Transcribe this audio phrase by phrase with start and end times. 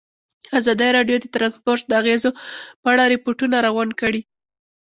[0.59, 2.29] ازادي راډیو د ترانسپورټ د اغېزو
[2.81, 4.21] په اړه ریپوټونه راغونډ کړي.